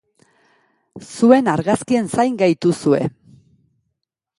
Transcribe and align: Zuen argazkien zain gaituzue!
Zuen 1.11 1.51
argazkien 1.55 2.11
zain 2.17 2.43
gaituzue! 2.43 3.05